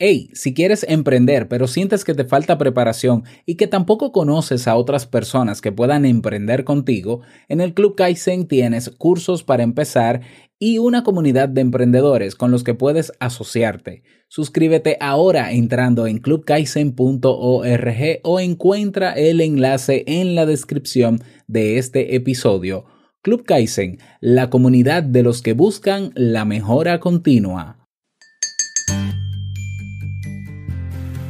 Hey, 0.00 0.30
si 0.32 0.54
quieres 0.54 0.86
emprender 0.88 1.48
pero 1.48 1.66
sientes 1.66 2.04
que 2.04 2.14
te 2.14 2.24
falta 2.24 2.56
preparación 2.56 3.24
y 3.44 3.56
que 3.56 3.66
tampoco 3.66 4.12
conoces 4.12 4.68
a 4.68 4.76
otras 4.76 5.06
personas 5.06 5.60
que 5.60 5.72
puedan 5.72 6.04
emprender 6.04 6.62
contigo, 6.62 7.22
en 7.48 7.60
el 7.60 7.74
Club 7.74 7.96
Kaizen 7.96 8.46
tienes 8.46 8.90
cursos 8.90 9.42
para 9.42 9.64
empezar 9.64 10.20
y 10.60 10.78
una 10.78 11.02
comunidad 11.02 11.48
de 11.48 11.62
emprendedores 11.62 12.36
con 12.36 12.52
los 12.52 12.62
que 12.62 12.74
puedes 12.74 13.12
asociarte. 13.18 14.04
Suscríbete 14.28 14.98
ahora 15.00 15.50
entrando 15.50 16.06
en 16.06 16.18
clubkaizen.org 16.18 18.20
o 18.22 18.38
encuentra 18.38 19.12
el 19.14 19.40
enlace 19.40 20.04
en 20.06 20.36
la 20.36 20.46
descripción 20.46 21.24
de 21.48 21.78
este 21.78 22.14
episodio. 22.14 22.84
Club 23.20 23.44
Kaizen, 23.44 23.98
la 24.20 24.48
comunidad 24.48 25.02
de 25.02 25.24
los 25.24 25.42
que 25.42 25.54
buscan 25.54 26.12
la 26.14 26.44
mejora 26.44 27.00
continua. 27.00 27.78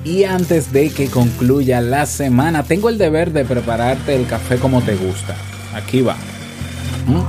Y 0.08 0.24
antes 0.24 0.72
de 0.72 0.88
que 0.88 1.10
concluya 1.10 1.82
la 1.82 2.06
semana, 2.06 2.62
tengo 2.62 2.88
el 2.88 2.96
deber 2.96 3.30
de 3.30 3.44
prepararte 3.44 4.16
el 4.16 4.26
café 4.26 4.56
como 4.56 4.80
te 4.80 4.96
gusta. 4.96 5.36
Aquí 5.74 6.00
va. 6.00 6.16
¿Mm? 7.06 7.20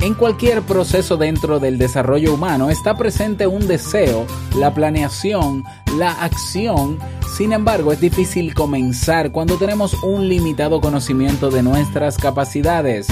En 0.00 0.14
cualquier 0.14 0.62
proceso 0.62 1.18
dentro 1.18 1.60
del 1.60 1.76
desarrollo 1.76 2.32
humano 2.32 2.70
está 2.70 2.96
presente 2.96 3.46
un 3.46 3.68
deseo, 3.68 4.26
la 4.58 4.72
planeación, 4.72 5.64
la 5.98 6.12
acción. 6.12 6.98
Sin 7.36 7.52
embargo, 7.52 7.92
es 7.92 8.00
difícil 8.00 8.54
comenzar 8.54 9.32
cuando 9.32 9.58
tenemos 9.58 10.02
un 10.02 10.30
limitado 10.30 10.80
conocimiento 10.80 11.50
de 11.50 11.62
nuestras 11.62 12.16
capacidades. 12.16 13.06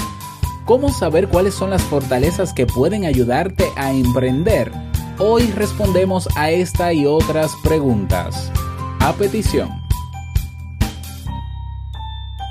¿Cómo 0.65 0.89
saber 0.89 1.27
cuáles 1.27 1.53
son 1.53 1.69
las 1.69 1.83
fortalezas 1.83 2.51
que 2.51 2.65
pueden 2.65 3.05
ayudarte 3.05 3.65
a 3.75 3.91
emprender? 3.91 4.71
Hoy 5.19 5.43
respondemos 5.51 6.27
a 6.35 6.49
esta 6.49 6.91
y 6.91 7.05
otras 7.05 7.51
preguntas. 7.63 8.51
A 8.99 9.13
petición. 9.13 9.69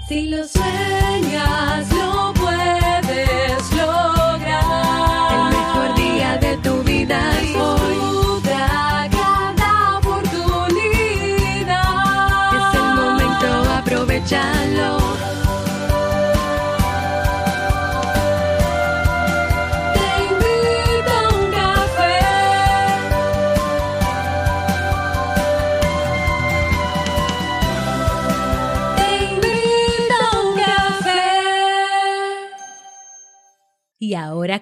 Si 0.09 0.29
lo 0.29 0.47
sueñas, 0.47 1.93
lo 1.93 2.34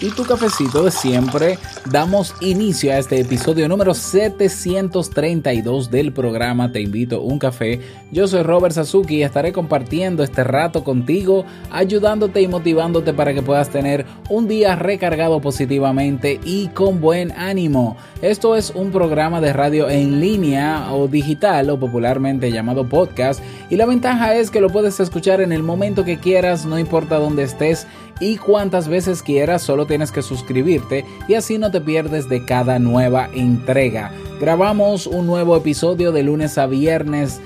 y 0.00 0.10
tu 0.10 0.24
cafecito 0.24 0.84
de 0.84 0.90
siempre? 0.90 1.58
Damos 1.90 2.34
inicio 2.40 2.92
a 2.92 2.98
este 2.98 3.20
episodio 3.20 3.68
número 3.68 3.94
732 3.94 5.90
del 5.90 6.12
programa 6.12 6.70
Te 6.70 6.80
invito 6.80 7.16
a 7.16 7.20
un 7.20 7.38
café. 7.38 7.80
Yo 8.12 8.28
soy 8.28 8.42
Robert 8.42 8.74
Sasuki 8.74 9.16
y 9.16 9.22
estaré 9.22 9.52
compartiendo 9.52 10.22
este 10.22 10.44
rato 10.44 10.84
contigo, 10.84 11.44
ayudándote 11.70 12.40
y 12.40 12.48
motivándote 12.48 13.12
para 13.12 13.34
que 13.34 13.42
puedas 13.42 13.70
tener 13.70 14.06
un 14.30 14.46
día 14.46 14.76
recargado 14.76 15.40
positivamente 15.40 16.38
y 16.44 16.68
con 16.68 17.00
buen 17.00 17.32
ánimo. 17.32 17.96
Esto 18.22 18.54
es 18.56 18.70
un 18.70 18.92
programa 18.92 19.40
de 19.40 19.52
radio 19.52 19.88
en 19.88 20.20
línea 20.20 20.92
o 20.92 21.08
digital 21.08 21.70
o 21.70 21.80
popularmente 21.80 22.52
llamado 22.52 22.88
podcast 22.88 23.42
y 23.70 23.76
la 23.76 23.86
ventaja 23.86 24.34
es 24.34 24.50
que 24.50 24.60
lo 24.60 24.70
puedes 24.70 25.00
escuchar 25.00 25.40
en 25.40 25.52
el 25.52 25.62
momento 25.62 26.04
que 26.04 26.18
quieras, 26.18 26.66
no 26.66 26.78
importa 26.78 27.18
dónde 27.18 27.42
estés 27.42 27.86
y 28.20 28.36
cuantas 28.36 28.88
veces 28.88 29.22
quieras, 29.22 29.62
solo 29.62 29.86
tienes 29.88 30.12
que 30.12 30.22
suscribirte 30.22 31.04
y 31.26 31.34
así 31.34 31.58
no 31.58 31.72
te 31.72 31.80
pierdes 31.80 32.28
de 32.28 32.44
cada 32.44 32.78
nueva 32.78 33.28
entrega. 33.32 34.12
Grabamos 34.40 35.08
un 35.08 35.26
nuevo 35.26 35.56
episodio 35.56 36.12
de 36.12 36.22
lunes 36.22 36.58
a 36.58 36.68
viernes 36.68 37.40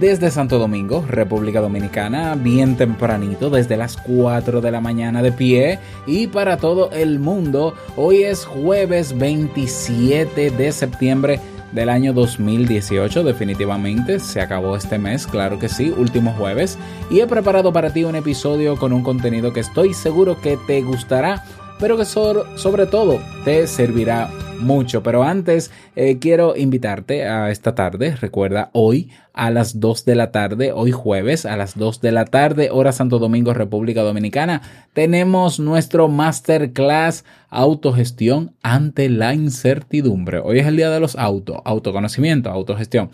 desde 0.00 0.30
Santo 0.30 0.58
Domingo, 0.58 1.04
República 1.08 1.60
Dominicana, 1.60 2.34
bien 2.34 2.76
tempranito, 2.76 3.48
desde 3.48 3.76
las 3.76 3.96
4 3.96 4.60
de 4.60 4.70
la 4.70 4.80
mañana 4.80 5.22
de 5.22 5.32
pie 5.32 5.78
y 6.06 6.26
para 6.26 6.56
todo 6.56 6.90
el 6.90 7.18
mundo. 7.18 7.74
Hoy 7.96 8.24
es 8.24 8.44
jueves 8.44 9.16
27 9.16 10.50
de 10.50 10.72
septiembre 10.72 11.40
del 11.72 11.90
año 11.90 12.14
2018 12.14 13.24
definitivamente 13.24 14.20
se 14.20 14.40
acabó 14.40 14.74
este 14.74 14.98
mes 14.98 15.26
claro 15.26 15.58
que 15.58 15.68
sí 15.68 15.92
último 15.94 16.32
jueves 16.32 16.78
y 17.10 17.20
he 17.20 17.26
preparado 17.26 17.74
para 17.74 17.92
ti 17.92 18.04
un 18.04 18.16
episodio 18.16 18.76
con 18.76 18.94
un 18.94 19.02
contenido 19.02 19.52
que 19.52 19.60
estoy 19.60 19.92
seguro 19.92 20.40
que 20.40 20.56
te 20.66 20.80
gustará 20.80 21.44
pero 21.78 21.96
que 21.96 22.04
sobre 22.04 22.86
todo 22.86 23.20
te 23.44 23.66
servirá 23.66 24.30
mucho. 24.58 25.02
Pero 25.02 25.22
antes 25.22 25.70
eh, 25.96 26.18
quiero 26.18 26.56
invitarte 26.56 27.26
a 27.26 27.50
esta 27.50 27.74
tarde, 27.74 28.16
recuerda, 28.16 28.70
hoy 28.72 29.10
a 29.32 29.50
las 29.50 29.78
2 29.78 30.04
de 30.04 30.14
la 30.16 30.32
tarde, 30.32 30.72
hoy 30.72 30.90
jueves 30.90 31.46
a 31.46 31.56
las 31.56 31.78
2 31.78 32.00
de 32.00 32.12
la 32.12 32.24
tarde, 32.24 32.70
hora 32.72 32.92
Santo 32.92 33.18
Domingo, 33.18 33.54
República 33.54 34.02
Dominicana, 34.02 34.62
tenemos 34.92 35.60
nuestro 35.60 36.08
masterclass 36.08 37.24
autogestión 37.48 38.54
ante 38.62 39.08
la 39.08 39.34
incertidumbre. 39.34 40.40
Hoy 40.40 40.58
es 40.58 40.66
el 40.66 40.76
día 40.76 40.90
de 40.90 41.00
los 41.00 41.16
autos, 41.16 41.58
autoconocimiento, 41.64 42.50
autogestión. 42.50 43.10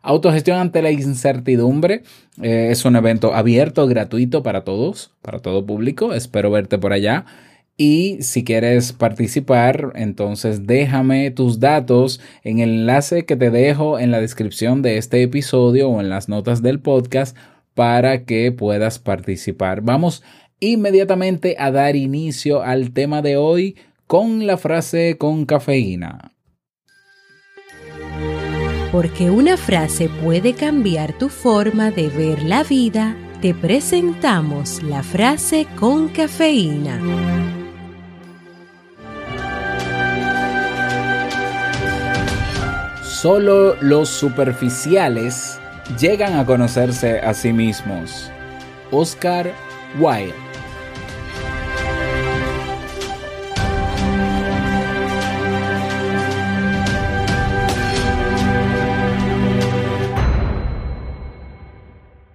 Autogestión 0.00 0.58
ante 0.58 0.80
la 0.80 0.90
incertidumbre 0.90 2.02
eh, 2.40 2.68
es 2.70 2.84
un 2.84 2.96
evento 2.96 3.34
abierto, 3.34 3.86
gratuito 3.86 4.42
para 4.42 4.62
todos, 4.64 5.12
para 5.20 5.40
todo 5.40 5.66
público. 5.66 6.14
Espero 6.14 6.50
verte 6.50 6.78
por 6.78 6.92
allá. 6.92 7.26
Y 7.80 8.22
si 8.22 8.42
quieres 8.42 8.92
participar, 8.92 9.92
entonces 9.94 10.66
déjame 10.66 11.30
tus 11.30 11.60
datos 11.60 12.20
en 12.42 12.58
el 12.58 12.70
enlace 12.70 13.24
que 13.24 13.36
te 13.36 13.52
dejo 13.52 14.00
en 14.00 14.10
la 14.10 14.20
descripción 14.20 14.82
de 14.82 14.98
este 14.98 15.22
episodio 15.22 15.88
o 15.88 16.00
en 16.00 16.10
las 16.10 16.28
notas 16.28 16.60
del 16.60 16.80
podcast 16.80 17.36
para 17.74 18.24
que 18.24 18.50
puedas 18.50 18.98
participar. 18.98 19.80
Vamos 19.82 20.24
inmediatamente 20.58 21.54
a 21.56 21.70
dar 21.70 21.94
inicio 21.94 22.62
al 22.62 22.92
tema 22.92 23.22
de 23.22 23.36
hoy 23.36 23.76
con 24.08 24.44
la 24.48 24.56
frase 24.56 25.16
con 25.16 25.46
cafeína. 25.46 26.32
Porque 28.90 29.30
una 29.30 29.56
frase 29.56 30.10
puede 30.24 30.54
cambiar 30.54 31.16
tu 31.16 31.28
forma 31.28 31.92
de 31.92 32.08
ver 32.08 32.42
la 32.42 32.64
vida, 32.64 33.16
te 33.40 33.54
presentamos 33.54 34.82
la 34.82 35.04
frase 35.04 35.68
con 35.78 36.08
cafeína. 36.08 37.57
Solo 43.20 43.74
los 43.80 44.10
superficiales 44.10 45.58
llegan 45.98 46.34
a 46.34 46.46
conocerse 46.46 47.18
a 47.18 47.34
sí 47.34 47.52
mismos. 47.52 48.30
Oscar 48.92 49.52
Wilde. 49.98 50.32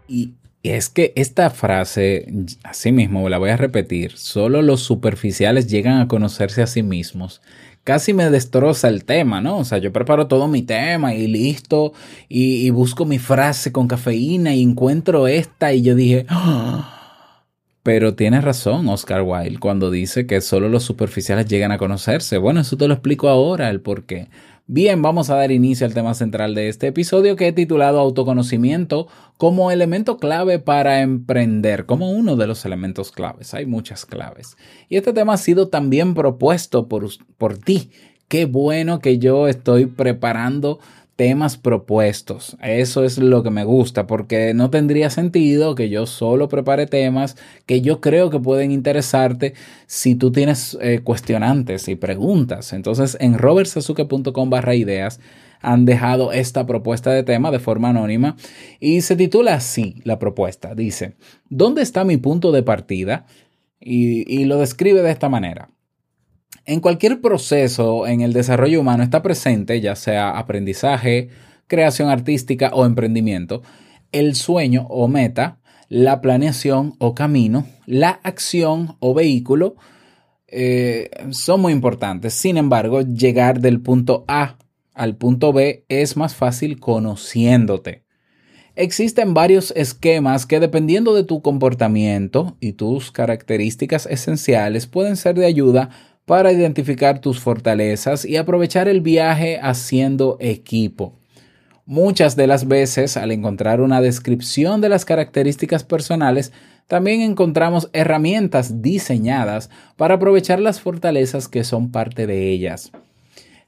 Y 0.10 0.34
es 0.64 0.90
que 0.90 1.14
esta 1.16 1.50
frase, 1.50 2.28
así 2.66 2.92
mismo 2.92 3.30
la 3.30 3.38
voy 3.38 3.52
a 3.52 3.58
repetir, 3.58 4.18
solo 4.18 4.62
los 4.62 4.82
superficiales 4.82 5.68
llegan 5.68 6.02
a 6.02 6.10
conocerse 6.10 6.62
a 6.62 6.68
sí 6.68 6.84
mismos 6.84 7.42
casi 7.84 8.14
me 8.14 8.30
destroza 8.30 8.88
el 8.88 9.06
tema, 9.06 9.42
¿no? 9.42 9.58
O 9.58 9.66
sea, 9.66 9.78
yo 9.78 9.92
preparo 9.92 10.28
todo 10.28 10.48
mi 10.48 10.62
tema 10.62 11.14
y 11.14 11.28
listo, 11.28 11.94
y, 12.30 12.66
y 12.66 12.70
busco 12.70 13.06
mi 13.06 13.20
frase 13.20 13.72
con 13.72 13.88
cafeína 13.88 14.54
y 14.54 14.64
encuentro 14.64 15.28
esta 15.28 15.74
y 15.74 15.82
yo 15.82 15.96
dije, 15.96 16.26
¡Ah! 16.30 16.94
Pero 17.84 18.16
tiene 18.16 18.40
razón 18.40 18.88
Oscar 18.88 19.24
Wilde 19.24 19.60
cuando 19.60 19.92
dice 19.92 20.26
que 20.26 20.40
solo 20.40 20.70
los 20.70 20.84
superficiales 20.84 21.48
llegan 21.48 21.74
a 21.74 21.78
conocerse. 21.78 22.38
Bueno, 22.38 22.62
eso 22.62 22.78
te 22.78 22.88
lo 22.88 22.94
explico 22.94 23.28
ahora, 23.28 23.70
el 23.70 23.82
por 23.82 24.06
qué. 24.06 24.30
Bien, 24.66 25.02
vamos 25.02 25.30
a 25.30 25.36
dar 25.36 25.52
inicio 25.52 25.86
al 25.86 25.94
tema 25.94 26.14
central 26.14 26.56
de 26.56 26.70
este 26.70 26.88
episodio 26.88 27.36
que 27.36 27.48
he 27.48 27.52
titulado 27.52 28.00
Autoconocimiento 28.00 29.10
como 29.38 29.72
elemento 29.72 30.16
clave 30.16 30.58
para 30.58 31.02
emprender, 31.02 31.86
como 31.86 32.12
uno 32.12 32.38
de 32.38 32.48
los 32.48 32.64
elementos 32.64 33.12
claves. 33.12 33.54
Hay 33.54 33.66
muchas 33.66 34.06
claves. 34.06 34.56
Y 34.88 34.96
este 34.96 35.12
tema 35.12 35.34
ha 35.34 35.38
sido 35.38 35.68
también 35.68 36.14
propuesto 36.14 36.88
por, 36.88 37.06
por 37.38 37.58
ti. 37.58 37.92
Qué 38.30 38.46
bueno 38.46 39.00
que 39.00 39.18
yo 39.18 39.50
estoy 39.50 39.86
preparando 39.86 40.80
temas 41.16 41.58
propuestos. 41.58 42.58
Eso 42.62 43.04
es 43.04 43.18
lo 43.18 43.44
que 43.44 43.50
me 43.50 43.64
gusta, 43.64 44.08
porque 44.08 44.54
no 44.54 44.70
tendría 44.70 45.10
sentido 45.10 45.76
que 45.76 45.90
yo 45.90 46.06
solo 46.06 46.50
prepare 46.50 46.88
temas 46.88 47.38
que 47.66 47.82
yo 47.82 48.02
creo 48.02 48.30
que 48.30 48.40
pueden 48.40 48.72
interesarte 48.72 49.54
si 49.86 50.16
tú 50.16 50.32
tienes 50.32 50.78
eh, 50.82 51.02
cuestionantes 51.04 51.88
y 51.88 51.96
preguntas. 51.96 52.74
Entonces, 52.74 53.18
en 53.20 53.38
robertsazuke.com 53.38 54.50
barra 54.50 54.76
ideas 54.76 55.20
han 55.62 55.86
dejado 55.86 56.34
esta 56.34 56.66
propuesta 56.66 57.12
de 57.12 57.24
tema 57.24 57.50
de 57.50 57.60
forma 57.60 57.90
anónima 57.90 58.36
y 58.80 59.02
se 59.02 59.16
titula 59.16 59.54
así 59.56 60.02
la 60.04 60.20
propuesta. 60.20 60.76
Dice, 60.76 61.16
¿dónde 61.50 61.82
está 61.82 62.04
mi 62.04 62.18
punto 62.18 62.52
de 62.52 62.64
partida? 62.64 63.26
y, 63.84 64.42
y 64.42 64.46
lo 64.46 64.58
describe 64.58 65.02
de 65.02 65.12
esta 65.12 65.30
manera. 65.30 65.70
En 66.66 66.80
cualquier 66.80 67.20
proceso 67.20 68.08
en 68.08 68.22
el 68.22 68.32
desarrollo 68.32 68.80
humano 68.80 69.04
está 69.04 69.22
presente, 69.22 69.82
ya 69.82 69.96
sea 69.96 70.38
aprendizaje, 70.38 71.30
creación 71.68 72.10
artística 72.10 72.72
o 72.74 72.86
emprendimiento, 72.86 73.62
el 74.14 74.36
sueño 74.36 74.88
o 74.90 75.10
meta, 75.10 75.60
la 75.90 76.22
planeación 76.22 76.96
o 77.00 77.16
camino, 77.16 77.66
la 77.86 78.12
acción 78.24 78.96
o 79.00 79.14
vehículo, 79.14 79.76
eh, 80.48 81.10
son 81.32 81.62
muy 81.62 81.74
importantes. 81.74 82.34
Sin 82.34 82.56
embargo, 82.56 83.02
llegar 83.02 83.60
del 83.60 83.82
punto 83.82 84.24
A 84.28 84.58
al 84.94 85.18
punto 85.18 85.52
B 85.52 85.84
es 85.90 86.16
más 86.16 86.36
fácil 86.36 86.80
conociéndote. 86.80 88.04
Existen 88.76 89.34
varios 89.34 89.72
esquemas 89.76 90.46
que 90.46 90.60
dependiendo 90.60 91.14
de 91.14 91.24
tu 91.24 91.42
comportamiento 91.42 92.58
y 92.60 92.74
tus 92.74 93.12
características 93.12 94.06
esenciales 94.08 94.88
pueden 94.88 95.16
ser 95.16 95.36
de 95.36 95.46
ayuda 95.46 95.90
para 96.26 96.52
identificar 96.52 97.20
tus 97.20 97.40
fortalezas 97.40 98.26
y 98.26 98.38
aprovechar 98.38 98.88
el 98.88 99.02
viaje 99.02 99.60
haciendo 99.62 100.38
equipo. 100.40 101.14
Muchas 101.86 102.38
de 102.38 102.48
las 102.48 102.68
veces, 102.68 103.18
al 103.18 103.32
encontrar 103.32 103.82
una 103.82 104.00
descripción 104.00 104.80
de 104.80 104.88
las 104.88 105.04
características 105.04 105.84
personales, 105.84 106.54
también 106.88 107.22
encontramos 107.22 107.90
herramientas 107.92 108.82
diseñadas 108.82 109.70
para 109.98 110.16
aprovechar 110.16 110.60
las 110.60 110.80
fortalezas 110.80 111.48
que 111.48 111.64
son 111.64 111.92
parte 111.92 112.26
de 112.26 112.50
ellas. 112.52 112.92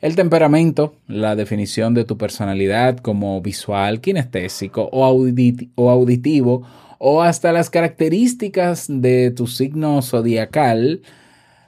El 0.02 0.16
temperamento, 0.16 0.96
la 1.08 1.36
definición 1.36 1.94
de 1.94 2.06
tu 2.06 2.18
personalidad 2.18 2.98
como 2.98 3.42
visual, 3.42 4.02
kinestésico 4.02 4.90
o, 4.92 5.04
auditivo, 5.04 6.64
o 7.00 7.22
hasta 7.22 7.52
las 7.52 7.70
características 7.70 8.86
de 8.88 9.32
tu 9.32 9.48
signo 9.48 10.02
zodiacal, 10.02 11.02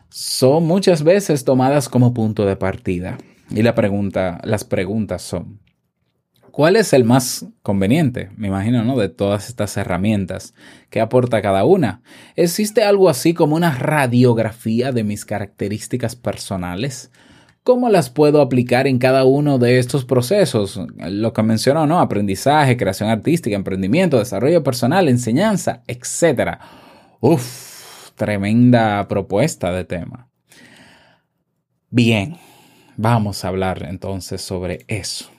son 0.09 0.65
muchas 0.65 1.04
veces 1.04 1.44
tomadas 1.44 1.89
como 1.89 2.13
punto 2.13 2.45
de 2.45 2.56
partida. 2.56 3.18
Y 3.50 3.62
la 3.62 3.75
pregunta, 3.75 4.39
las 4.44 4.63
preguntas 4.63 5.21
son, 5.21 5.59
¿cuál 6.51 6.75
es 6.75 6.92
el 6.94 7.04
más 7.04 7.45
conveniente? 7.62 8.30
Me 8.36 8.48
imagino, 8.48 8.83
¿no? 8.83 8.98
De 8.98 9.09
todas 9.09 9.48
estas 9.48 9.77
herramientas 9.77 10.54
que 10.89 11.00
aporta 11.00 11.42
cada 11.42 11.63
una. 11.63 12.01
¿Existe 12.36 12.83
algo 12.83 13.09
así 13.09 13.33
como 13.33 13.56
una 13.56 13.71
radiografía 13.71 14.92
de 14.92 15.04
mis 15.04 15.24
características 15.24 16.15
personales? 16.15 17.12
¿Cómo 17.63 17.89
las 17.89 18.09
puedo 18.09 18.42
aplicar 18.42 18.88
en 18.88 18.98
cada 18.98 19.25
uno 19.25 19.59
de 19.59 19.77
estos 19.77 20.06
procesos? 20.06 20.80
Lo 20.98 21.33
que 21.33 21.44
mencionó, 21.44 21.86
¿no? 21.86 22.00
Aprendizaje, 22.00 22.77
creación 22.77 23.09
artística, 23.09 23.57
emprendimiento, 23.57 24.19
desarrollo 24.19 24.63
personal, 24.63 25.09
enseñanza, 25.09 25.83
etc. 25.86 26.59
Uf, 27.19 27.76
tremenda 28.18 29.08
propuesta 29.08 29.72
de 29.72 29.86
tema. 29.86 30.28
Bien, 31.90 32.36
vamos 32.98 33.46
a 33.46 33.48
hablar 33.48 33.86
entonces 33.90 34.42
sobre 34.42 34.80
eso. 34.88 35.30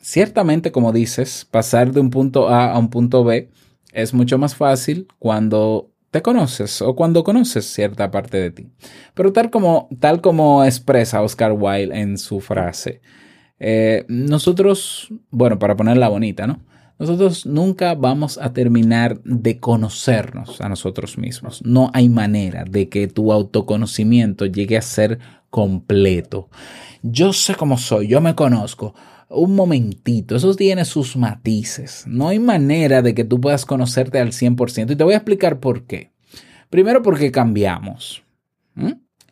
Ciertamente, 0.00 0.72
como 0.72 0.92
dices, 0.92 1.46
pasar 1.48 1.92
de 1.92 2.00
un 2.00 2.10
punto 2.10 2.48
A 2.48 2.72
a 2.72 2.78
un 2.78 2.90
punto 2.90 3.22
B 3.22 3.50
es 3.92 4.12
mucho 4.12 4.38
más 4.38 4.56
fácil 4.56 5.06
cuando 5.18 5.92
te 6.10 6.22
conoces 6.22 6.82
o 6.82 6.96
cuando 6.96 7.24
conoces 7.24 7.66
cierta 7.66 8.10
parte 8.10 8.38
de 8.38 8.50
ti. 8.50 8.72
Pero 9.14 9.32
tal 9.32 9.50
como, 9.50 9.88
tal 10.00 10.20
como 10.20 10.64
expresa 10.64 11.22
Oscar 11.22 11.52
Wilde 11.52 11.98
en 11.98 12.18
su 12.18 12.40
frase, 12.40 13.00
eh, 13.58 14.04
nosotros, 14.08 15.12
bueno, 15.30 15.58
para 15.58 15.76
ponerla 15.76 16.08
bonita, 16.08 16.46
¿no? 16.46 16.60
Nosotros 16.98 17.44
nunca 17.44 17.94
vamos 17.94 18.38
a 18.38 18.52
terminar 18.52 19.20
de 19.24 19.58
conocernos 19.58 20.60
a 20.60 20.68
nosotros 20.68 21.18
mismos. 21.18 21.60
No 21.64 21.90
hay 21.92 22.08
manera 22.08 22.64
de 22.64 22.88
que 22.88 23.08
tu 23.08 23.32
autoconocimiento 23.32 24.46
llegue 24.46 24.76
a 24.76 24.82
ser 24.82 25.18
completo. 25.50 26.48
Yo 27.02 27.32
sé 27.32 27.56
cómo 27.56 27.78
soy, 27.78 28.08
yo 28.08 28.20
me 28.20 28.34
conozco. 28.34 28.94
Un 29.28 29.56
momentito, 29.56 30.36
eso 30.36 30.54
tiene 30.54 30.84
sus 30.84 31.16
matices. 31.16 32.04
No 32.06 32.28
hay 32.28 32.38
manera 32.38 33.02
de 33.02 33.14
que 33.14 33.24
tú 33.24 33.40
puedas 33.40 33.66
conocerte 33.66 34.20
al 34.20 34.28
100% 34.28 34.92
y 34.92 34.96
te 34.96 35.04
voy 35.04 35.14
a 35.14 35.18
explicar 35.18 35.58
por 35.58 35.86
qué. 35.86 36.12
Primero 36.70 37.02
porque 37.02 37.32
cambiamos. 37.32 38.22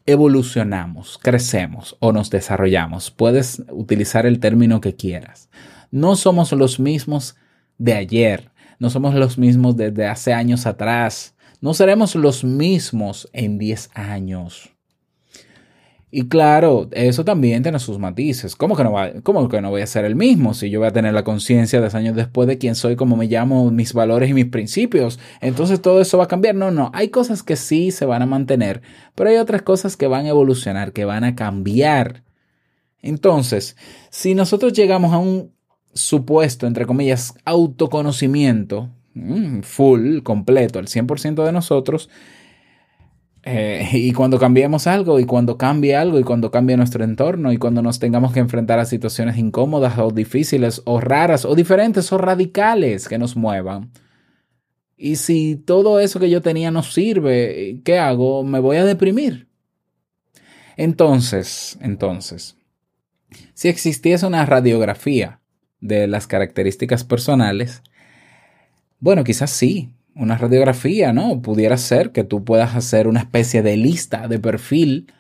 Evolucionamos, 0.05 1.19
crecemos 1.23 1.97
o 2.01 2.13
nos 2.13 2.31
desarrollamos. 2.31 3.13
Puedes 3.13 3.63
utilizar 3.71 4.27
el 4.27 4.41
término 4.41 4.81
que 4.81 4.97
quieras. 4.97 5.49
No 5.93 6.17
somos 6.17 6.51
los 6.53 6.81
mismos 6.81 7.37
de 7.83 7.95
ayer, 7.95 8.51
no 8.79 8.91
somos 8.91 9.15
los 9.15 9.39
mismos 9.39 9.77
desde 9.77 10.07
hace 10.07 10.33
años 10.33 10.67
atrás, 10.67 11.35
no 11.61 11.75
seremos 11.75 12.15
los 12.15 12.45
mismos 12.45 13.29
en 13.33 13.59
10 13.59 13.91
años. 13.95 14.71
Y 16.15 16.29
claro, 16.29 16.89
eso 16.93 17.25
también 17.25 17.63
tiene 17.63 17.79
sus 17.79 17.99
matices. 17.99 18.55
¿Cómo 18.55 18.77
que, 18.77 18.85
no 18.85 18.93
va, 18.93 19.13
¿Cómo 19.23 19.49
que 19.49 19.63
no 19.63 19.71
voy 19.71 19.81
a 19.81 19.87
ser 19.87 20.05
el 20.05 20.15
mismo 20.15 20.53
si 20.53 20.69
yo 20.69 20.79
voy 20.79 20.89
a 20.89 20.93
tener 20.93 21.15
la 21.15 21.25
conciencia 21.25 21.81
10 21.81 21.95
años 21.95 22.17
después 22.17 22.47
de 22.47 22.59
quién 22.59 22.75
soy, 22.75 22.97
cómo 22.97 23.17
me 23.17 23.27
llamo, 23.27 23.71
mis 23.71 23.95
valores 23.95 24.29
y 24.29 24.35
mis 24.35 24.47
principios? 24.47 25.19
Entonces 25.41 25.81
todo 25.81 26.01
eso 26.03 26.19
va 26.19 26.25
a 26.25 26.29
cambiar. 26.29 26.55
No, 26.55 26.71
no, 26.71 26.91
hay 26.95 27.09
cosas 27.09 27.43
que 27.43 27.57
sí 27.57 27.91
se 27.91 28.05
van 28.05 28.21
a 28.21 28.27
mantener, 28.27 28.83
pero 29.15 29.31
hay 29.31 29.37
otras 29.39 29.63
cosas 29.63 29.97
que 29.97 30.07
van 30.07 30.27
a 30.27 30.31
evolucionar, 30.31 30.93
que 30.93 31.05
van 31.05 31.25
a 31.25 31.35
cambiar. 31.35 32.25
Entonces, 33.01 33.77
si 34.11 34.35
nosotros 34.35 34.75
llegamos 34.75 35.13
a 35.15 35.19
un 35.19 35.53
supuesto, 35.93 36.67
entre 36.67 36.87
comillas, 36.87 37.35
autoconocimiento, 37.45 38.91
mm, 39.15 39.61
full, 39.61 40.21
completo, 40.23 40.79
el 40.79 40.89
100% 40.89 41.45
de 41.45 41.53
nosotros, 41.53 42.09
eh, 43.45 43.89
y 43.93 44.13
cuando 44.13 44.39
cambiemos 44.39 44.87
algo, 44.87 45.19
y 45.19 45.27
cuando 45.27 45.59
cambie 45.59 45.97
algo, 45.97 46.19
y 46.21 46.25
cuando 46.25 46.51
cambie 46.51 46.77
nuestro 46.77 47.05
entorno, 47.05 47.53
y 47.53 47.57
cuando 47.57 47.83
nos 47.83 47.99
tengamos 47.99 48.33
que 48.33 48.41
enfrentar 48.41 48.79
a 48.79 48.85
situaciones 48.85 49.37
incómodas 49.37 49.99
o 49.99 50.11
difíciles, 50.11 50.83
o 50.85 51.01
raras, 51.01 51.45
o 51.45 51.55
diferentes, 51.55 52.13
o 52.13 52.19
radicales 52.19 53.09
que 53.09 53.19
nos 53.19 53.37
muevan. 53.37 53.91
Y 54.97 55.17
si 55.17 55.57
todo 55.57 55.99
eso 55.99 56.21
que 56.21 56.31
yo 56.31 56.43
tenía 56.43 56.71
no 56.71 56.83
sirve, 56.85 57.81
¿qué 57.85 57.99
hago? 57.99 58.45
Me 58.45 58.61
voy 58.61 58.77
a 58.77 58.85
deprimir. 58.85 59.49
Entonces, 60.77 61.77
entonces, 61.81 62.57
si 63.55 63.69
existiese 63.69 64.27
una 64.27 64.47
radiografía 64.47 65.42
de 65.83 66.07
las 66.07 66.27
características 66.27 67.05
personales, 67.05 67.83
bueno, 69.01 69.25
quizás 69.25 69.51
sí, 69.51 69.91
una 70.15 70.39
radiografía, 70.39 71.13
¿no? 71.13 71.43
Pudiera 71.43 71.77
ser 71.77 72.13
que 72.13 72.25
tú 72.25 72.45
puedas 72.45 72.75
hacer 72.77 73.09
una 73.09 73.21
especie 73.21 73.63
de 73.63 73.77
lista 73.77 74.29
de 74.29 74.39
perfil, 74.39 75.13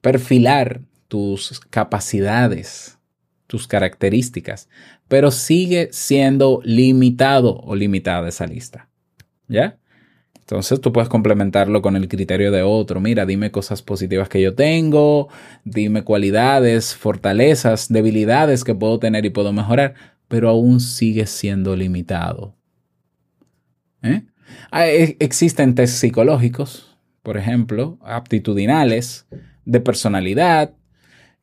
perfilar 0.00 0.80
tus 1.08 1.60
capacidades, 1.70 2.98
tus 3.46 3.68
características, 3.68 4.68
pero 5.06 5.30
sigue 5.30 5.90
siendo 5.92 6.60
limitado 6.64 7.60
o 7.60 7.76
limitada 7.76 8.28
esa 8.28 8.46
lista. 8.46 8.88
¿Ya? 9.46 9.76
Entonces 10.44 10.78
tú 10.82 10.92
puedes 10.92 11.08
complementarlo 11.08 11.80
con 11.80 11.96
el 11.96 12.06
criterio 12.06 12.52
de 12.52 12.62
otro. 12.62 13.00
Mira, 13.00 13.24
dime 13.24 13.50
cosas 13.50 13.80
positivas 13.80 14.28
que 14.28 14.42
yo 14.42 14.54
tengo, 14.54 15.28
dime 15.64 16.04
cualidades, 16.04 16.94
fortalezas, 16.94 17.88
debilidades 17.88 18.62
que 18.62 18.74
puedo 18.74 18.98
tener 18.98 19.24
y 19.24 19.30
puedo 19.30 19.54
mejorar, 19.54 19.94
pero 20.28 20.50
aún 20.50 20.80
sigue 20.80 21.24
siendo 21.24 21.74
limitado. 21.76 22.54
¿Eh? 24.02 24.24
Ah, 24.70 24.86
e, 24.86 25.16
existen 25.18 25.74
test 25.74 25.94
psicológicos, 25.94 26.94
por 27.22 27.38
ejemplo, 27.38 27.96
aptitudinales, 28.02 29.26
de 29.64 29.80
personalidad, 29.80 30.74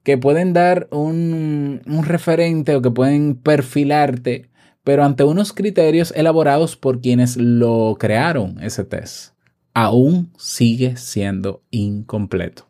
que 0.03 0.20
pueden 0.20 0.53
dar 0.53 0.88
un, 0.91 1.81
un 1.88 2.05
referente 2.05 2.75
o 2.75 2.84
que 2.84 2.91
pueden 2.91 3.34
perfilarte 3.34 4.50
pero 4.83 5.03
ante 5.03 5.23
unos 5.23 5.53
criterios 5.53 6.11
elaborados 6.15 6.75
por 6.75 7.01
quienes 7.01 7.38
lo 7.38 7.95
crearon 8.00 8.57
ese 8.61 8.83
test. 8.83 9.33
aún 9.73 10.33
sigue 10.38 10.97
siendo 10.97 11.63
incompleto. 11.71 12.67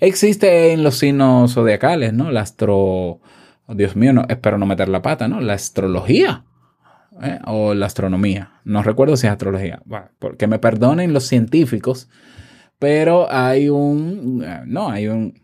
Existe 0.00 0.72
en 0.72 0.82
los 0.84 0.98
signos 0.98 1.54
zodiacales, 1.54 2.12
¿no? 2.12 2.30
La 2.30 2.40
astro... 2.42 3.20
oh, 3.66 3.74
Dios 3.74 3.96
mío, 3.96 4.12
espero 4.28 4.58
no 4.58 4.66
meter 4.66 4.88
la 4.88 5.02
pata, 5.02 5.26
¿no? 5.28 5.40
La 5.40 5.54
astrología. 5.54 6.44
¿eh? 7.22 7.38
O 7.46 7.74
la 7.74 7.86
astronomía. 7.86 8.60
No 8.64 8.82
recuerdo 8.82 9.16
si 9.16 9.26
es 9.26 9.32
astrología. 9.32 9.80
Bueno, 9.84 10.06
porque 10.18 10.46
me 10.46 10.58
perdonen 10.58 11.12
los 11.12 11.24
científicos, 11.24 12.08
pero 12.78 13.26
hay 13.30 13.68
un... 13.68 14.42
eh, 14.46 14.62
No, 14.66 14.90
hay 14.90 15.08
un, 15.08 15.41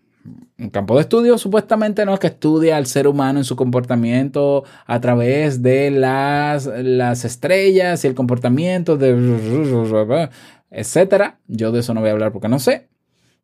un 0.59 0.71
campo 0.71 0.97
de 0.97 1.03
estudio 1.03 1.39
supuestamente 1.39 2.05
no 2.05 2.19
que 2.19 2.29
estudia 2.29 2.77
al 2.77 2.87
ser 2.87 3.07
humano 3.07 3.39
en 3.39 3.45
su 3.45 3.57
comportamiento 3.57 4.65
a 4.87 5.01
través 5.01 5.63
de 5.63 5.91
las, 5.91 6.67
las 6.67 7.25
estrellas 7.25 8.05
y 8.05 8.07
el 8.07 8.15
comportamiento 8.15 8.97
de 8.97 10.29
etcétera. 10.71 11.39
Yo 11.47 11.73
de 11.73 11.81
eso 11.81 11.95
no 11.95 12.01
voy 12.01 12.11
a 12.11 12.13
hablar 12.13 12.33
porque 12.33 12.49
no 12.49 12.59
sé, 12.59 12.89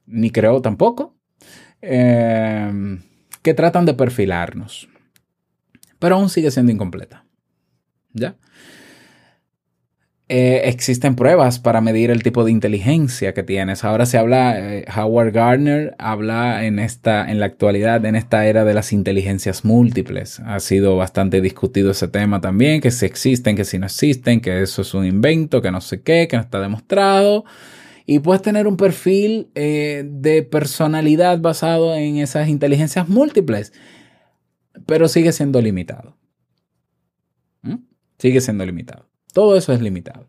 ni 0.07 0.31
creo 0.31 0.61
tampoco. 0.63 1.15
Eh, 1.83 2.99
que 3.43 3.53
tratan 3.53 3.85
de 3.85 3.93
perfilarnos, 3.93 4.89
pero 5.99 6.15
aún 6.15 6.31
sigue 6.31 6.51
siendo 6.51 6.73
incompleta. 6.73 7.27
¿Ya? 8.15 8.37
Eh, 10.31 10.63
existen 10.71 11.17
pruebas 11.17 11.59
para 11.59 11.83
medir 11.83 12.11
el 12.11 12.23
tipo 12.23 12.45
de 12.45 12.51
inteligencia 12.51 13.35
que 13.35 13.43
tienes. 13.43 13.85
Ahora 13.85 14.07
se 14.07 14.17
habla, 14.17 14.59
eh, 14.59 14.87
Howard 14.97 15.33
Gardner 15.33 15.95
habla 15.99 16.65
en 16.65 16.79
esta, 16.79 17.31
en 17.31 17.41
la 17.41 17.47
actualidad, 17.47 18.03
en 18.07 18.17
esta 18.17 18.47
era 18.47 18.65
de 18.65 18.73
las 18.73 18.95
inteligencias 18.95 19.67
múltiples. 19.67 20.41
Ha 20.41 20.61
sido 20.61 20.97
bastante 20.97 21.43
discutido 21.43 21.91
ese 21.91 22.09
tema 22.09 22.41
también, 22.41 22.81
que 22.81 22.91
si 22.91 23.05
existen, 23.05 23.55
que 23.55 23.67
si 23.67 23.79
no 23.79 23.85
existen, 23.85 24.41
que 24.41 24.63
eso 24.63 24.81
es 24.81 24.95
un 24.95 25.05
invento, 25.05 25.61
que 25.61 25.71
no 25.71 25.83
sé 25.83 26.01
qué, 26.01 26.27
que 26.27 26.37
no 26.37 26.43
está 26.43 26.59
demostrado. 26.59 27.45
Y 28.07 28.21
puedes 28.21 28.41
tener 28.41 28.67
un 28.67 28.79
perfil 28.79 29.51
eh, 29.55 30.05
de 30.07 30.43
personalidad 30.43 31.39
basado 31.39 31.95
en 31.95 32.17
esas 32.17 32.49
inteligencias 32.49 33.11
múltiples, 33.11 33.75
pero 34.87 35.07
sigue 35.07 35.33
siendo 35.33 35.61
limitado. 35.61 36.17
¿Mm? 37.61 37.77
Sigue 38.19 38.41
siendo 38.41 38.65
limitado. 38.65 39.14
Todo 39.35 39.57
eso 39.57 39.73
es 39.73 39.83
limitado. 39.83 40.29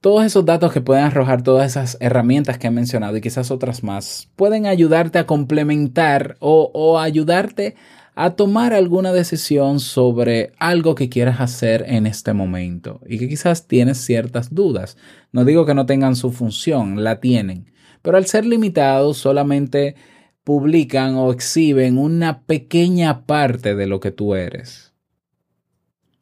Todos 0.00 0.24
esos 0.24 0.44
datos 0.44 0.72
que 0.72 0.80
pueden 0.80 1.04
arrojar 1.04 1.42
todas 1.42 1.70
esas 1.70 1.96
herramientas 2.00 2.58
que 2.58 2.66
he 2.66 2.70
mencionado 2.72 3.16
y 3.16 3.20
quizás 3.20 3.52
otras 3.52 3.84
más 3.84 4.28
pueden 4.34 4.66
ayudarte 4.66 5.20
a 5.20 5.26
complementar 5.26 6.36
o, 6.40 6.98
ayudarte 6.98 7.76
a 8.16 8.30
tomar 8.30 8.72
alguna 8.72 9.12
decisión 9.12 9.78
sobre 9.78 10.54
algo 10.58 10.96
que 10.96 11.08
quieras 11.08 11.40
hacer 11.40 11.84
en 11.86 12.06
este 12.06 12.32
momento 12.32 13.00
y 13.06 13.18
que 13.18 13.28
quizás 13.28 13.68
tienes 13.68 13.98
ciertas 13.98 14.52
dudas. 14.52 14.96
No 15.30 15.44
digo 15.44 15.66
que 15.66 15.74
no 15.74 15.86
tengan 15.86 16.16
su 16.16 16.32
función, 16.32 17.04
la 17.04 17.20
tienen, 17.20 17.70
pero 18.00 18.16
al 18.16 18.26
ser 18.26 18.44
limitados 18.44 19.18
solamente 19.18 19.94
publican 20.42 21.14
o 21.14 21.30
exhiben 21.30 21.96
una 21.96 22.42
pequeña 22.42 23.24
parte 23.24 23.76
de 23.76 23.86
lo 23.86 24.00
que 24.00 24.10
tú 24.10 24.34
eres. 24.34 24.92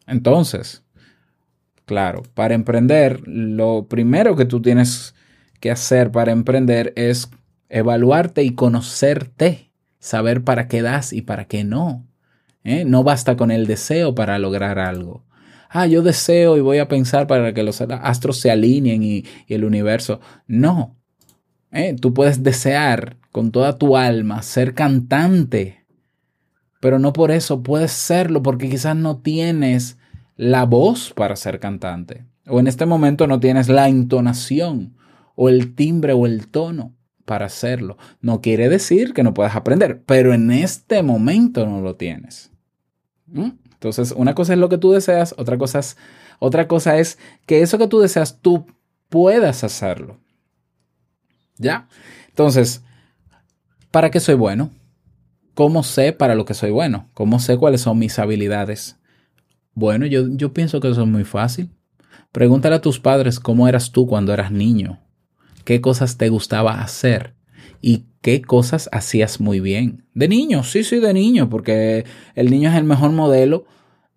Entonces, 0.06 0.82
Claro, 1.90 2.22
para 2.34 2.54
emprender, 2.54 3.20
lo 3.26 3.88
primero 3.88 4.36
que 4.36 4.44
tú 4.44 4.62
tienes 4.62 5.12
que 5.58 5.72
hacer 5.72 6.12
para 6.12 6.30
emprender 6.30 6.92
es 6.94 7.28
evaluarte 7.68 8.44
y 8.44 8.54
conocerte, 8.54 9.72
saber 9.98 10.44
para 10.44 10.68
qué 10.68 10.82
das 10.82 11.12
y 11.12 11.22
para 11.22 11.46
qué 11.46 11.64
no. 11.64 12.06
¿eh? 12.62 12.84
No 12.84 13.02
basta 13.02 13.36
con 13.36 13.50
el 13.50 13.66
deseo 13.66 14.14
para 14.14 14.38
lograr 14.38 14.78
algo. 14.78 15.24
Ah, 15.68 15.88
yo 15.88 16.02
deseo 16.02 16.56
y 16.56 16.60
voy 16.60 16.78
a 16.78 16.86
pensar 16.86 17.26
para 17.26 17.52
que 17.54 17.64
los 17.64 17.80
astros 17.80 18.38
se 18.38 18.52
alineen 18.52 19.02
y, 19.02 19.24
y 19.48 19.54
el 19.54 19.64
universo. 19.64 20.20
No. 20.46 20.96
¿eh? 21.72 21.96
Tú 22.00 22.14
puedes 22.14 22.44
desear 22.44 23.16
con 23.32 23.50
toda 23.50 23.78
tu 23.78 23.96
alma 23.96 24.42
ser 24.42 24.74
cantante, 24.74 25.86
pero 26.78 27.00
no 27.00 27.12
por 27.12 27.32
eso 27.32 27.64
puedes 27.64 27.90
serlo 27.90 28.44
porque 28.44 28.70
quizás 28.70 28.94
no 28.94 29.18
tienes 29.22 29.98
la 30.40 30.64
voz 30.64 31.12
para 31.12 31.36
ser 31.36 31.60
cantante. 31.60 32.24
O 32.46 32.60
en 32.60 32.66
este 32.66 32.86
momento 32.86 33.26
no 33.26 33.40
tienes 33.40 33.68
la 33.68 33.90
entonación 33.90 34.96
o 35.34 35.50
el 35.50 35.74
timbre 35.74 36.14
o 36.14 36.24
el 36.24 36.48
tono 36.48 36.94
para 37.26 37.44
hacerlo. 37.44 37.98
No 38.22 38.40
quiere 38.40 38.70
decir 38.70 39.12
que 39.12 39.22
no 39.22 39.34
puedas 39.34 39.54
aprender, 39.54 40.02
pero 40.06 40.32
en 40.32 40.50
este 40.50 41.02
momento 41.02 41.66
no 41.66 41.82
lo 41.82 41.96
tienes. 41.96 42.50
¿Mm? 43.26 43.50
Entonces, 43.74 44.14
una 44.16 44.34
cosa 44.34 44.54
es 44.54 44.58
lo 44.58 44.70
que 44.70 44.78
tú 44.78 44.92
deseas, 44.92 45.34
otra 45.36 45.58
cosa 45.58 45.80
es, 45.80 45.98
otra 46.38 46.66
cosa 46.68 46.96
es 46.96 47.18
que 47.44 47.60
eso 47.60 47.76
que 47.76 47.86
tú 47.86 48.00
deseas 48.00 48.40
tú 48.40 48.64
puedas 49.10 49.62
hacerlo. 49.62 50.16
¿Ya? 51.58 51.86
Entonces, 52.30 52.82
¿para 53.90 54.10
qué 54.10 54.20
soy 54.20 54.36
bueno? 54.36 54.70
¿Cómo 55.52 55.82
sé 55.82 56.14
para 56.14 56.34
lo 56.34 56.46
que 56.46 56.54
soy 56.54 56.70
bueno? 56.70 57.10
¿Cómo 57.12 57.40
sé 57.40 57.58
cuáles 57.58 57.82
son 57.82 57.98
mis 57.98 58.18
habilidades? 58.18 58.99
Bueno, 59.80 60.04
yo, 60.04 60.28
yo 60.28 60.52
pienso 60.52 60.78
que 60.78 60.90
eso 60.90 61.00
es 61.00 61.08
muy 61.08 61.24
fácil. 61.24 61.70
Pregúntale 62.32 62.74
a 62.76 62.82
tus 62.82 63.00
padres 63.00 63.40
cómo 63.40 63.66
eras 63.66 63.92
tú 63.92 64.06
cuando 64.06 64.34
eras 64.34 64.52
niño, 64.52 65.00
qué 65.64 65.80
cosas 65.80 66.18
te 66.18 66.28
gustaba 66.28 66.82
hacer 66.82 67.34
y 67.80 68.04
qué 68.20 68.42
cosas 68.42 68.90
hacías 68.92 69.40
muy 69.40 69.58
bien. 69.58 70.04
De 70.12 70.28
niño, 70.28 70.64
sí, 70.64 70.84
sí, 70.84 70.98
de 71.00 71.14
niño, 71.14 71.48
porque 71.48 72.04
el 72.34 72.50
niño 72.50 72.68
es 72.68 72.76
el 72.76 72.84
mejor 72.84 73.12
modelo 73.12 73.64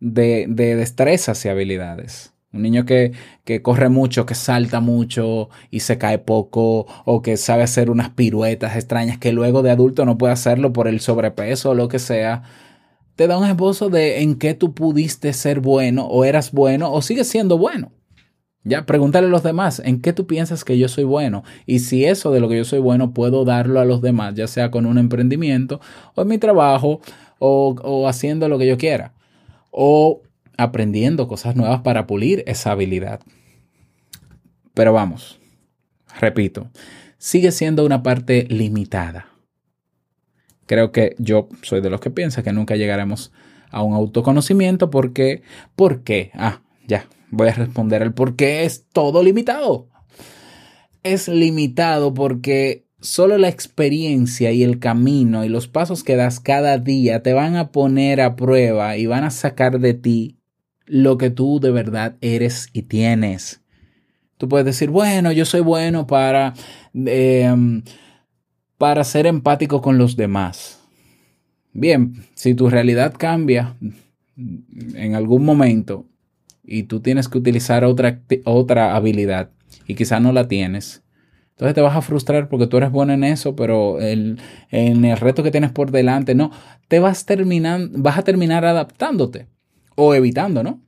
de, 0.02 0.48
de 0.50 0.76
destrezas 0.76 1.46
y 1.46 1.48
habilidades. 1.48 2.34
Un 2.52 2.64
niño 2.64 2.84
que, 2.84 3.14
que 3.46 3.62
corre 3.62 3.88
mucho, 3.88 4.26
que 4.26 4.36
salta 4.36 4.82
mucho 4.82 5.48
y 5.72 5.80
se 5.80 5.98
cae 5.98 6.20
poco, 6.20 6.88
o 7.06 7.22
que 7.22 7.38
sabe 7.38 7.64
hacer 7.64 7.90
unas 7.90 8.10
piruetas 8.10 8.76
extrañas 8.76 9.18
que 9.18 9.32
luego 9.32 9.64
de 9.64 9.72
adulto 9.72 10.04
no 10.04 10.18
puede 10.18 10.34
hacerlo 10.34 10.74
por 10.74 10.90
el 10.90 11.00
sobrepeso 11.00 11.70
o 11.70 11.74
lo 11.74 11.88
que 11.88 12.00
sea 12.00 12.44
te 13.16 13.28
da 13.28 13.38
un 13.38 13.46
esbozo 13.46 13.90
de 13.90 14.22
en 14.22 14.36
qué 14.36 14.54
tú 14.54 14.74
pudiste 14.74 15.34
ser 15.34 15.60
bueno 15.60 16.06
o 16.06 16.26
eras 16.26 16.52
bueno 16.52 16.92
o 16.92 17.02
sigues 17.02 17.28
siendo 17.28 17.58
bueno. 17.58 17.92
Ya, 18.66 18.86
pregúntale 18.86 19.28
a 19.28 19.30
los 19.30 19.44
demás, 19.44 19.82
¿en 19.84 20.02
qué 20.02 20.14
tú 20.14 20.26
piensas 20.26 20.64
que 20.64 20.78
yo 20.78 20.88
soy 20.88 21.04
bueno? 21.04 21.44
Y 21.66 21.80
si 21.80 22.06
eso 22.06 22.32
de 22.32 22.40
lo 22.40 22.48
que 22.48 22.56
yo 22.56 22.64
soy 22.64 22.80
bueno 22.80 23.14
puedo 23.14 23.44
darlo 23.44 23.82
a 23.82 23.86
los 23.86 24.02
demás, 24.02 24.36
ya 24.36 24.48
sea 24.48 24.72
con 24.72 24.86
un 24.86 24.98
emprendimiento 24.98 25.82
o 26.16 26.22
en 26.22 26.30
mi 26.30 26.38
trabajo 26.38 27.02
o, 27.40 27.76
o 27.84 28.08
haciendo 28.08 28.48
lo 28.48 28.58
que 28.58 28.68
yo 28.68 28.78
quiera. 28.78 29.14
O 29.70 30.22
aprendiendo 30.58 31.28
cosas 31.28 31.58
nuevas 31.58 31.82
para 31.82 32.08
pulir 32.08 32.44
esa 32.48 32.72
habilidad. 32.72 33.20
Pero 34.74 34.94
vamos, 34.94 35.40
repito, 36.22 36.70
sigue 37.18 37.52
siendo 37.52 37.86
una 37.86 38.02
parte 38.02 38.48
limitada 38.50 39.33
creo 40.66 40.92
que 40.92 41.16
yo 41.20 41.50
soy 41.62 41.82
de 41.82 41.90
los 41.90 42.00
que 42.00 42.12
piensa 42.12 42.44
que 42.44 42.54
nunca 42.54 42.76
llegaremos 42.76 43.32
a 43.72 43.82
un 43.82 43.94
autoconocimiento 43.94 44.90
porque, 44.90 45.42
¿por 45.76 46.04
qué? 46.04 46.32
Ah, 46.36 46.62
ya, 46.88 47.08
voy 47.32 47.50
a 47.50 47.54
responder 47.54 48.02
el 48.02 48.14
por 48.14 48.36
qué 48.36 48.64
es 48.64 48.86
todo 48.94 49.24
limitado. 49.24 49.88
Es 51.02 51.28
limitado 51.28 52.14
porque 52.14 52.86
solo 53.02 53.38
la 53.38 53.50
experiencia 53.50 54.52
y 54.52 54.64
el 54.64 54.80
camino 54.80 55.44
y 55.44 55.50
los 55.50 55.68
pasos 55.68 56.04
que 56.04 56.16
das 56.16 56.40
cada 56.40 56.78
día 56.78 57.22
te 57.22 57.34
van 57.34 57.56
a 57.56 57.72
poner 57.72 58.22
a 58.22 58.36
prueba 58.36 58.96
y 58.96 59.08
van 59.08 59.26
a 59.26 59.32
sacar 59.32 59.80
de 59.80 59.94
ti 59.94 60.38
lo 60.86 61.18
que 61.18 61.30
tú 61.30 61.60
de 61.60 61.72
verdad 61.72 62.16
eres 62.22 62.70
y 62.74 62.84
tienes. 62.84 63.62
Tú 64.38 64.48
puedes 64.48 64.66
decir, 64.66 64.90
bueno, 64.90 65.32
yo 65.32 65.46
soy 65.46 65.62
bueno 65.62 66.06
para... 66.06 66.54
Eh, 66.94 67.82
para 68.78 69.04
ser 69.04 69.28
empático 69.28 69.82
con 69.82 69.98
los 69.98 70.16
demás. 70.16 70.80
Bien, 71.74 72.24
si 72.36 72.54
tu 72.54 72.70
realidad 72.70 73.14
cambia 73.18 73.76
en 74.36 75.16
algún 75.16 75.44
momento 75.46 76.06
y 76.64 76.84
tú 76.84 77.00
tienes 77.00 77.28
que 77.28 77.38
utilizar 77.38 77.84
otra, 77.84 78.22
otra 78.46 78.96
habilidad 78.96 79.50
y 79.88 79.96
quizás 79.96 80.22
no 80.22 80.32
la 80.32 80.48
tienes, 80.48 81.04
entonces 81.52 81.76
te 81.76 81.82
vas 81.82 81.96
a 81.96 82.02
frustrar 82.02 82.50
porque 82.50 82.68
tú 82.68 82.78
eres 82.78 82.92
bueno 82.92 83.14
en 83.14 83.24
eso, 83.24 83.56
pero 83.56 84.02
en 84.02 84.40
el 84.72 85.18
reto 85.18 85.44
que 85.44 85.52
tienes 85.52 85.72
por 85.72 85.92
delante, 85.92 86.36
no, 86.36 86.52
te 86.88 87.00
vas, 87.00 87.26
terminando, 87.26 87.98
vas 88.02 88.18
a 88.18 88.24
terminar 88.24 88.66
adaptándote 88.66 89.48
o 89.96 90.16
evitando, 90.16 90.64
¿no? 90.64 90.82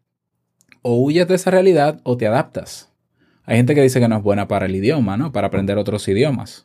O 0.81 0.97
huyes 0.97 1.27
de 1.27 1.35
esa 1.35 1.51
realidad 1.51 1.99
o 2.03 2.17
te 2.17 2.27
adaptas. 2.27 2.91
Hay 3.43 3.57
gente 3.57 3.75
que 3.75 3.81
dice 3.81 3.99
que 3.99 4.07
no 4.07 4.17
es 4.17 4.23
buena 4.23 4.47
para 4.47 4.65
el 4.65 4.75
idioma, 4.75 5.17
¿no? 5.17 5.31
Para 5.31 5.47
aprender 5.47 5.77
otros 5.77 6.07
idiomas. 6.07 6.64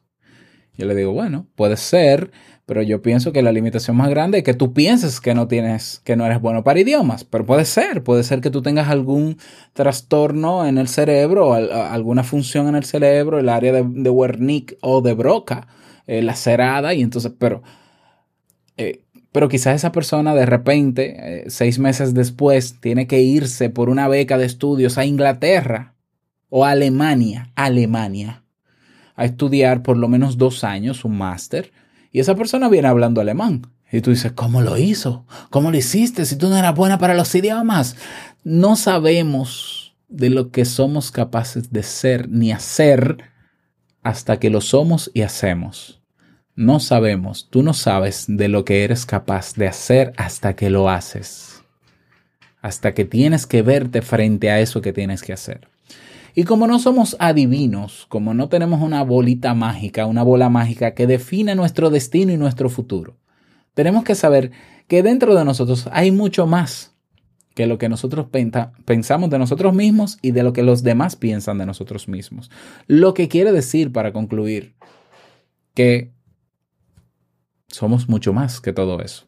Yo 0.81 0.87
le 0.87 0.95
digo, 0.95 1.13
bueno, 1.13 1.47
puede 1.57 1.77
ser, 1.77 2.31
pero 2.65 2.81
yo 2.81 3.03
pienso 3.03 3.33
que 3.33 3.43
la 3.43 3.53
limitación 3.53 3.99
más 3.99 4.09
grande 4.09 4.39
es 4.39 4.45
que 4.45 4.55
tú 4.55 4.73
pienses 4.73 5.21
que 5.21 5.35
no 5.35 5.47
tienes, 5.47 6.01
que 6.05 6.17
no 6.17 6.25
eres 6.25 6.41
bueno 6.41 6.65
para 6.65 6.81
idiomas, 6.81 7.23
pero 7.23 7.45
puede 7.45 7.67
ser, 7.67 8.03
puede 8.03 8.23
ser 8.23 8.41
que 8.41 8.49
tú 8.49 8.63
tengas 8.63 8.89
algún 8.89 9.37
trastorno 9.75 10.65
en 10.67 10.79
el 10.79 10.89
cerebro, 10.89 11.53
alguna 11.53 12.25
función 12.25 12.67
en 12.67 12.77
el 12.77 12.85
cerebro, 12.85 13.39
el 13.39 13.51
área 13.51 13.75
de, 13.75 14.11
Wernicke 14.11 14.79
o 14.81 15.03
de 15.03 15.13
Broca, 15.13 15.69
eh, 16.07 16.23
lacerada, 16.23 16.95
y 16.95 17.03
entonces, 17.03 17.31
pero, 17.39 17.63
eh, 18.79 19.03
pero 19.33 19.51
quizás 19.51 19.75
esa 19.75 19.93
persona 19.93 20.35
de 20.35 20.47
repente, 20.47 21.17
eh, 21.19 21.45
seis 21.51 21.79
meses 21.79 22.15
después, 22.15 22.81
tiene 22.81 23.07
que 23.07 23.21
irse 23.21 23.69
por 23.69 23.91
una 23.91 24.09
beca 24.09 24.39
de 24.39 24.47
estudios 24.47 24.97
a 24.97 25.05
Inglaterra 25.05 25.97
o 26.49 26.65
a 26.65 26.71
Alemania, 26.71 27.53
Alemania, 27.55 28.45
a 29.21 29.27
estudiar 29.27 29.83
por 29.83 29.99
lo 29.99 30.09
menos 30.09 30.39
dos 30.39 30.65
años, 30.65 31.05
un 31.05 31.19
máster, 31.19 31.73
y 32.11 32.21
esa 32.21 32.35
persona 32.35 32.71
viene 32.71 32.89
hablando 32.89 33.21
alemán. 33.21 33.67
Y 33.93 34.00
tú 34.00 34.11
dices, 34.11 34.33
¿cómo 34.33 34.62
lo 34.62 34.79
hizo? 34.79 35.27
¿Cómo 35.50 35.71
lo 35.71 35.77
hiciste? 35.77 36.25
Si 36.25 36.37
tú 36.37 36.49
no 36.49 36.57
eras 36.57 36.75
buena 36.75 36.99
para 36.99 37.12
los 37.15 37.35
idiomas. 37.35 37.97
No 38.45 38.77
sabemos 38.77 39.95
de 40.09 40.31
lo 40.31 40.50
que 40.50 40.65
somos 40.65 41.11
capaces 41.11 41.71
de 41.71 41.83
ser 41.83 42.31
ni 42.31 42.50
hacer 42.50 43.19
hasta 44.03 44.39
que 44.39 44.49
lo 44.49 44.62
somos 44.62 45.11
y 45.12 45.21
hacemos. 45.21 46.00
No 46.57 46.81
sabemos, 46.81 47.49
tú 47.50 47.62
no 47.62 47.75
sabes 47.75 48.25
de 48.27 48.49
lo 48.49 48.65
que 48.65 48.85
eres 48.85 49.05
capaz 49.05 49.55
de 49.55 49.69
hacer 49.69 50.15
hasta 50.17 50.57
que 50.57 50.71
lo 50.71 50.89
haces. 50.89 51.62
Hasta 52.62 52.95
que 52.95 53.05
tienes 53.05 53.47
que 53.47 53.61
verte 53.61 54.00
frente 54.00 54.50
a 54.50 54.61
eso 54.61 54.81
que 54.81 54.95
tienes 54.95 55.23
que 55.23 55.35
hacer. 55.35 55.70
Y 56.35 56.45
como 56.45 56.67
no 56.67 56.79
somos 56.79 57.17
adivinos, 57.19 58.07
como 58.09 58.35
no 58.35 58.49
tenemos 58.49 58.83
una 58.83 59.03
bolita 59.03 59.55
mágica, 59.55 60.07
una 60.07 60.23
bola 60.23 60.49
mágica 60.49 60.95
que 60.95 61.07
define 61.07 61.55
nuestro 61.55 61.91
destino 61.91 62.33
y 62.33 62.37
nuestro 62.37 62.69
futuro, 62.69 63.17
tenemos 63.75 64.05
que 64.05 64.15
saber 64.15 64.51
que 64.87 65.03
dentro 65.03 65.35
de 65.35 65.45
nosotros 65.45 65.89
hay 65.93 66.11
mucho 66.11 66.47
más 66.47 66.95
que 67.55 67.67
lo 67.67 67.79
que 67.79 67.89
nosotros 67.89 68.27
pensamos 68.85 69.31
de 69.31 69.39
nosotros 69.39 69.75
mismos 69.75 70.19
y 70.23 70.31
de 70.31 70.43
lo 70.43 70.53
que 70.53 70.63
los 70.63 70.83
demás 70.83 71.17
piensan 71.17 71.59
de 71.59 71.67
nosotros 71.67 72.09
mismos. 72.09 72.51
Lo 72.87 73.13
que 73.13 73.29
quiere 73.29 73.53
decir, 73.53 73.93
para 73.93 74.13
concluir, 74.13 74.75
que 75.75 76.13
somos 77.69 78.09
mucho 78.09 78.33
más 78.33 78.61
que 78.61 78.73
todo 78.73 79.01
eso. 79.01 79.27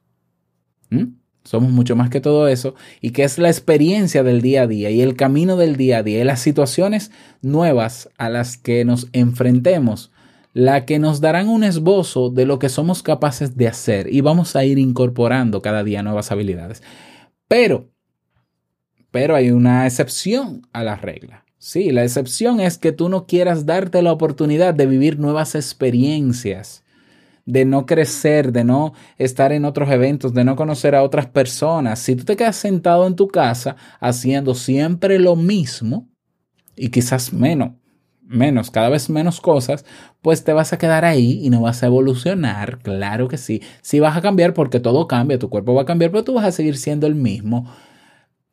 ¿Mm? 0.91 1.22
Somos 1.45 1.71
mucho 1.71 1.97
más 1.97 2.09
que 2.09 2.21
todo 2.21 2.49
eso 2.49 2.75
y 3.01 3.11
que 3.11 3.25
es 3.25 3.39
la 3.39 3.49
experiencia 3.49 4.23
del 4.23 4.41
día 4.41 4.63
a 4.63 4.67
día 4.67 4.91
y 4.91 5.03
el 5.03 5.17
camino 5.17 5.57
del 5.57 5.77
día 5.77 5.99
a 5.99 6.03
día 6.03 6.21
y 6.21 6.25
las 6.25 6.41
situaciones 6.41 7.11
nuevas 7.41 8.09
a 8.17 8.29
las 8.29 8.57
que 8.57 8.85
nos 8.85 9.09
enfrentemos 9.13 10.13
la 10.55 10.85
que 10.85 10.99
nos 10.99 11.21
darán 11.21 11.49
un 11.49 11.65
esbozo 11.65 12.31
de 12.31 12.45
lo 12.45 12.59
que 12.59 12.69
somos 12.69 13.03
capaces 13.03 13.57
de 13.57 13.69
hacer 13.69 14.13
y 14.13 14.21
vamos 14.21 14.55
a 14.55 14.65
ir 14.65 14.79
incorporando 14.79 15.63
cada 15.63 15.83
día 15.83 16.03
nuevas 16.03 16.31
habilidades. 16.31 16.83
Pero, 17.49 17.89
pero 19.11 19.35
hay 19.35 19.51
una 19.51 19.87
excepción 19.87 20.67
a 20.73 20.85
la 20.85 20.97
regla. 20.97 21.45
Sí, 21.59 21.91
la 21.91 22.03
excepción 22.03 22.61
es 22.61 22.77
que 22.77 22.93
tú 22.93 23.09
no 23.09 23.27
quieras 23.27 23.67
darte 23.67 24.03
la 24.03 24.13
oportunidad 24.13 24.75
de 24.75 24.87
vivir 24.87 25.19
nuevas 25.19 25.55
experiencias, 25.55 26.83
de 27.45 27.65
no 27.65 27.87
crecer, 27.87 28.53
de 28.53 28.65
no 28.65 28.93
estar 29.19 29.53
en 29.53 29.65
otros 29.65 29.91
eventos, 29.91 30.35
de 30.35 30.45
no 30.45 30.57
conocer 30.57 30.95
a 30.95 31.03
otras 31.03 31.27
personas. 31.27 31.99
Si 31.99 32.17
tú 32.17 32.25
te 32.25 32.37
quedas 32.37 32.57
sentado 32.57 33.07
en 33.07 33.17
tu 33.17 33.29
casa 33.29 33.77
haciendo 34.01 34.55
siempre 34.55 35.19
lo 35.19 35.37
mismo 35.37 36.09
y 36.77 36.89
quizás 36.89 37.33
menos, 37.33 37.73
menos, 38.23 38.71
cada 38.71 38.89
vez 38.89 39.11
menos 39.11 39.41
cosas, 39.41 39.85
pues 40.23 40.45
te 40.45 40.53
vas 40.53 40.73
a 40.73 40.79
quedar 40.79 41.05
ahí 41.05 41.41
y 41.43 41.51
no 41.51 41.61
vas 41.61 41.83
a 41.83 41.87
evolucionar, 41.87 42.79
claro 42.79 43.29
que 43.29 43.39
sí. 43.39 43.63
Sí 43.83 44.01
vas 44.01 44.17
a 44.17 44.23
cambiar 44.23 44.55
porque 44.55 44.81
todo 44.81 45.07
cambia, 45.07 45.39
tu 45.39 45.51
cuerpo 45.51 45.75
va 45.75 45.83
a 45.83 45.87
cambiar, 45.87 46.11
pero 46.11 46.25
tú 46.25 46.35
vas 46.35 46.45
a 46.45 46.53
seguir 46.53 46.77
siendo 46.77 47.07
el 47.07 47.15
mismo, 47.15 47.71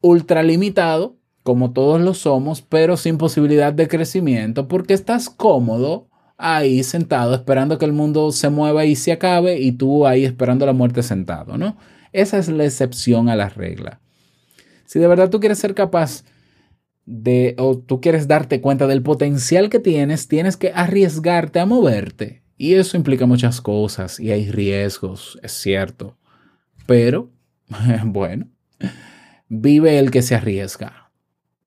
ultralimitado, 0.01 1.17
como 1.43 1.71
todos 1.71 2.01
lo 2.01 2.13
somos, 2.13 2.61
pero 2.61 2.97
sin 2.97 3.17
posibilidad 3.17 3.73
de 3.73 3.87
crecimiento, 3.87 4.67
porque 4.67 4.93
estás 4.93 5.29
cómodo 5.29 6.08
ahí 6.39 6.83
sentado 6.83 7.35
esperando 7.35 7.77
que 7.77 7.85
el 7.85 7.91
mundo 7.91 8.31
se 8.31 8.49
mueva 8.49 8.85
y 8.85 8.95
se 8.95 9.11
acabe 9.11 9.59
y 9.59 9.73
tú 9.73 10.07
ahí 10.07 10.23
esperando 10.23 10.65
la 10.65 10.73
muerte 10.73 11.03
sentado, 11.03 11.57
¿no? 11.57 11.77
Esa 12.13 12.39
es 12.39 12.47
la 12.47 12.63
excepción 12.63 13.29
a 13.29 13.35
la 13.35 13.49
regla. 13.49 13.99
Si 14.85 14.97
de 14.97 15.07
verdad 15.07 15.29
tú 15.29 15.39
quieres 15.39 15.59
ser 15.59 15.75
capaz 15.75 16.23
de, 17.05 17.55
o 17.59 17.77
tú 17.77 18.01
quieres 18.01 18.27
darte 18.27 18.61
cuenta 18.61 18.87
del 18.87 19.03
potencial 19.03 19.69
que 19.69 19.79
tienes, 19.79 20.27
tienes 20.27 20.57
que 20.57 20.71
arriesgarte 20.73 21.59
a 21.59 21.65
moverte. 21.65 22.41
Y 22.57 22.75
eso 22.75 22.97
implica 22.97 23.25
muchas 23.25 23.61
cosas 23.61 24.19
y 24.19 24.31
hay 24.31 24.49
riesgos, 24.49 25.37
es 25.43 25.51
cierto. 25.51 26.17
Pero, 26.87 27.29
bueno, 28.05 28.47
vive 29.49 29.99
el 29.99 30.09
que 30.09 30.21
se 30.21 30.35
arriesga. 30.35 31.08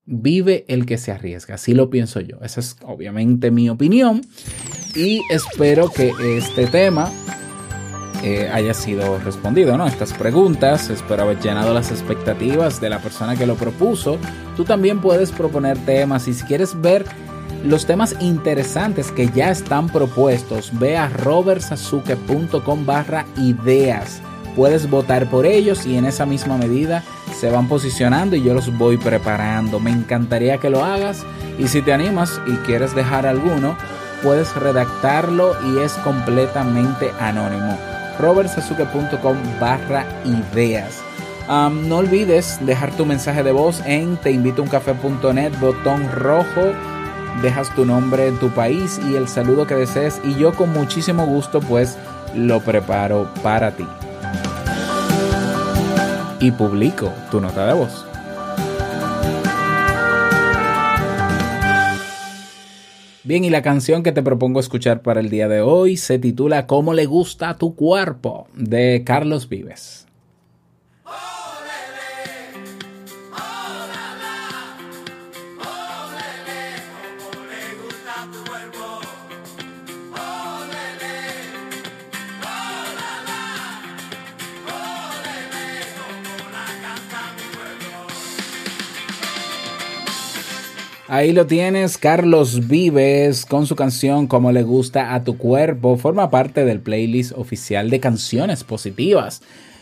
Vive 0.05 0.65
el 0.67 0.85
que 0.85 0.97
se 0.97 1.11
arriesga. 1.11 1.55
Así 1.55 1.73
lo 1.73 1.89
pienso 1.89 2.19
yo. 2.19 2.37
Esa 2.41 2.59
es 2.59 2.75
obviamente 2.83 3.51
mi 3.51 3.69
opinión. 3.69 4.21
Y 4.95 5.21
espero 5.29 5.89
que 5.89 6.13
este 6.37 6.67
tema 6.67 7.11
eh, 8.23 8.49
haya 8.53 8.73
sido 8.73 9.19
respondido, 9.19 9.77
¿no? 9.77 9.85
Estas 9.85 10.13
preguntas, 10.13 10.89
espero 10.89 11.23
haber 11.23 11.41
llenado 11.41 11.73
las 11.73 11.91
expectativas 11.91 12.79
de 12.79 12.89
la 12.89 12.99
persona 12.99 13.35
que 13.35 13.45
lo 13.45 13.55
propuso. 13.55 14.17
Tú 14.55 14.63
también 14.63 15.01
puedes 15.01 15.31
proponer 15.31 15.77
temas 15.79 16.27
y 16.29 16.33
si 16.33 16.45
quieres 16.45 16.79
ver 16.79 17.05
los 17.65 17.85
temas 17.85 18.15
interesantes 18.21 19.11
que 19.11 19.29
ya 19.29 19.51
están 19.51 19.87
propuestos, 19.89 20.71
ve 20.79 20.95
a 20.95 21.09
robertsazuke.com 21.09 22.85
barra 22.85 23.25
ideas. 23.37 24.21
Puedes 24.55 24.89
votar 24.89 25.29
por 25.29 25.45
ellos 25.45 25.85
y 25.85 25.97
en 25.97 26.05
esa 26.05 26.25
misma 26.25 26.57
medida 26.57 27.03
se 27.43 27.49
van 27.49 27.67
posicionando 27.67 28.37
y 28.37 28.41
yo 28.41 28.53
los 28.53 28.77
voy 28.77 28.95
preparando. 28.95 29.77
Me 29.77 29.91
encantaría 29.91 30.59
que 30.59 30.69
lo 30.69 30.81
hagas 30.81 31.25
y 31.59 31.67
si 31.67 31.81
te 31.81 31.91
animas 31.91 32.39
y 32.47 32.53
quieres 32.65 32.95
dejar 32.95 33.25
alguno, 33.25 33.75
puedes 34.23 34.55
redactarlo 34.55 35.53
y 35.67 35.79
es 35.79 35.91
completamente 36.05 37.11
anónimo 37.19 37.77
robertsazuke.com 38.17 39.35
barra 39.59 40.05
ideas. 40.23 41.01
no 41.49 41.97
olvides 41.97 42.65
dejar 42.65 42.91
tu 42.91 43.05
mensaje 43.05 43.43
de 43.43 43.51
voz 43.51 43.81
en 43.85 44.15
teinvitouncafé.net, 44.15 45.51
botón 45.59 46.09
rojo. 46.13 46.71
Dejas 47.41 47.75
tu 47.75 47.83
nombre, 47.83 48.31
tu 48.39 48.51
país 48.51 49.01
y 49.09 49.17
el 49.17 49.27
saludo 49.27 49.67
que 49.67 49.75
desees 49.75 50.21
y 50.23 50.35
yo 50.35 50.53
con 50.53 50.71
muchísimo 50.71 51.25
gusto 51.25 51.59
pues 51.59 51.97
lo 52.35 52.61
preparo 52.61 53.27
para 53.43 53.71
ti. 53.71 53.85
Y 56.43 56.51
publico 56.51 57.09
tu 57.31 57.39
nota 57.39 57.65
de 57.67 57.73
voz. 57.73 58.05
Bien, 63.23 63.45
y 63.45 63.49
la 63.49 63.61
canción 63.61 64.03
que 64.03 64.11
te 64.11 64.21
propongo 64.21 64.59
escuchar 64.59 65.01
para 65.03 65.21
el 65.21 65.29
día 65.29 65.47
de 65.47 65.61
hoy 65.61 65.95
se 65.95 66.19
titula 66.19 66.67
¿Cómo 66.67 66.93
le 66.93 67.05
gusta 67.05 67.57
tu 67.57 67.75
cuerpo? 67.75 68.47
de 68.55 69.03
Carlos 69.05 69.47
Vives. 69.47 70.05
Ahí 91.07 91.33
lo 91.33 91.45
tienes, 91.47 91.97
Carlos 91.97 92.69
Vives 92.69 93.45
con 93.45 93.65
su 93.65 93.75
canción 93.75 94.25
Como 94.25 94.53
le 94.53 94.63
gusta 94.63 95.13
a 95.13 95.25
tu 95.25 95.37
cuerpo. 95.37 95.97
Forma 95.97 96.31
parte 96.31 96.63
del 96.63 96.79
playlist 96.79 97.33
oficial 97.35 97.89
de 97.89 97.99
canciones 97.99 98.63
positivas, 98.63 99.41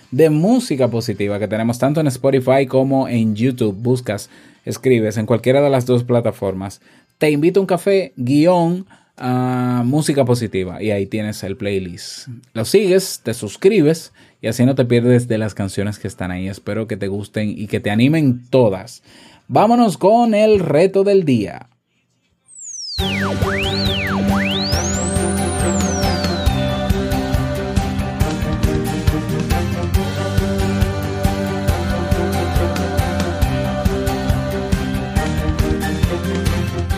de 0.09 0.31
música 0.31 0.87
positiva 0.87 1.37
que 1.37 1.47
tenemos 1.47 1.77
tanto 1.77 2.01
en 2.01 2.07
Spotify 2.07 2.65
como 2.67 3.07
en 3.07 3.35
YouTube. 3.35 3.75
Buscas, 3.75 4.31
escribes 4.65 5.17
en 5.17 5.27
cualquiera 5.27 5.61
de 5.61 5.69
las 5.69 5.85
dos 5.85 6.03
plataformas. 6.03 6.81
Te 7.19 7.29
invito 7.29 7.59
a 7.59 7.61
un 7.61 7.67
café 7.67 8.13
guion 8.15 8.87
a 9.15 9.83
música 9.85 10.25
positiva 10.25 10.81
y 10.81 10.89
ahí 10.89 11.05
tienes 11.05 11.43
el 11.43 11.55
playlist. 11.55 12.29
Lo 12.55 12.65
sigues, 12.65 13.21
te 13.23 13.35
suscribes 13.35 14.11
y 14.41 14.47
así 14.47 14.65
no 14.65 14.73
te 14.73 14.85
pierdes 14.85 15.27
de 15.27 15.37
las 15.37 15.53
canciones 15.53 15.99
que 15.99 16.07
están 16.07 16.31
ahí. 16.31 16.47
Espero 16.47 16.87
que 16.87 16.97
te 16.97 17.07
gusten 17.07 17.49
y 17.55 17.67
que 17.67 17.79
te 17.79 17.91
animen 17.91 18.41
todas. 18.49 19.03
Vámonos 19.53 19.97
con 19.97 20.33
el 20.33 20.61
reto 20.61 21.03
del 21.03 21.25
día. 21.25 21.67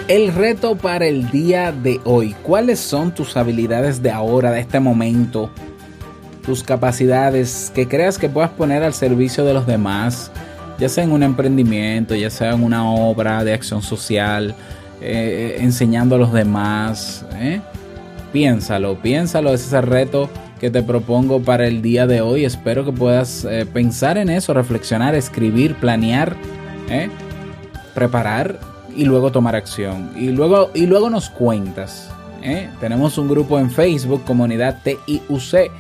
El 0.08 0.32
reto 0.36 0.76
para 0.76 1.08
el 1.08 1.32
día 1.32 1.72
de 1.72 2.00
hoy. 2.04 2.36
¿Cuáles 2.44 2.80
son 2.80 3.16
tus 3.16 3.36
habilidades 3.36 4.04
de 4.04 4.12
ahora, 4.12 4.52
de 4.52 4.60
este 4.60 4.80
momento? 4.80 5.50
Tus 6.46 6.62
capacidades 6.62 7.72
que 7.74 7.88
creas 7.88 8.20
que 8.20 8.30
puedas 8.30 8.52
poner 8.52 8.84
al 8.84 8.94
servicio 8.94 9.44
de 9.44 9.56
los 9.56 9.66
demás 9.66 10.32
ya 10.84 10.90
sea 10.90 11.06
en 11.06 11.14
un 11.14 11.24
emprendimiento, 11.24 12.14
ya 12.14 12.30
sea 12.30 12.52
en 12.52 12.62
una 12.62 12.86
obra 12.92 13.42
de 13.46 13.54
acción 13.54 13.82
social, 13.82 14.54
eh, 15.00 15.56
enseñando 15.62 16.16
a 16.16 16.18
los 16.18 16.34
demás. 16.34 17.26
¿eh? 17.36 17.62
Piénsalo, 18.34 19.02
piénsalo, 19.02 19.54
ese 19.54 19.68
es 19.68 19.72
el 19.72 19.84
reto 19.84 20.30
que 20.60 20.70
te 20.70 20.84
propongo 20.84 21.42
para 21.42 21.68
el 21.68 21.82
día 21.82 22.06
de 22.06 22.20
hoy. 22.20 22.44
Espero 22.44 22.84
que 22.84 22.92
puedas 22.92 23.46
eh, 23.46 23.66
pensar 23.66 24.18
en 24.18 24.30
eso, 24.30 24.54
reflexionar, 24.54 25.16
escribir, 25.16 25.76
planear, 25.76 26.36
preparar 27.94 28.60
y 28.94 29.06
luego 29.06 29.32
tomar 29.32 29.56
acción. 29.56 30.12
Y 30.18 30.32
luego, 30.32 30.70
y 30.74 30.86
luego 30.86 31.10
nos 31.10 31.30
cuentas. 31.30 32.10
Tenemos 32.82 33.18
un 33.18 33.30
grupo 33.30 33.58
en 33.58 33.72
Facebook, 33.72 34.26
Comunidad 34.26 34.82
TIUC, 34.84 35.72